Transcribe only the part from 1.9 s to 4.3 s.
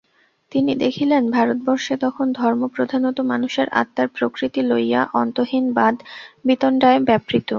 তখন ধর্ম প্রধানত মানুষের আত্মার